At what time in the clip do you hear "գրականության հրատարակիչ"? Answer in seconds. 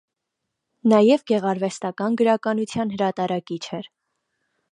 2.21-3.61